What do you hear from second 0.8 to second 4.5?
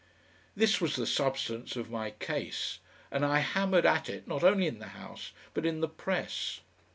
was the substance of my case, and I hammered at it not